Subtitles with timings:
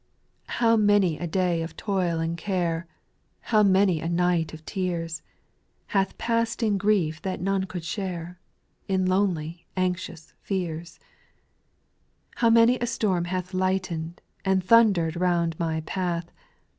[0.49, 2.87] IIow many a clay of toil and care,
[3.53, 5.21] How many a night of tears,
[5.93, 8.39] Hath pass'd in grief that none could share,
[8.87, 10.97] In lonely anxious fears
[12.37, 12.41] I 3.
[12.41, 16.31] How many a storm hath lightened And thunder'd round my path